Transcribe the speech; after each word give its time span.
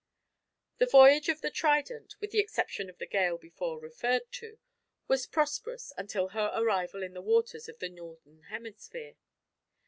The 0.79 0.87
voyage 0.87 1.29
of 1.29 1.41
the 1.41 1.51
Trident 1.51 2.15
with 2.19 2.31
the 2.31 2.39
exception 2.39 2.89
of 2.89 2.97
the 2.97 3.05
gale 3.05 3.37
before 3.37 3.79
referred 3.79 4.31
to 4.31 4.57
was 5.07 5.27
prosperous 5.27 5.93
until 5.95 6.29
her 6.29 6.49
arrival 6.55 7.03
in 7.03 7.13
the 7.13 7.21
waters 7.21 7.69
of 7.69 7.77
the 7.77 7.89
northern 7.89 8.41
hemisphere. 8.49 9.13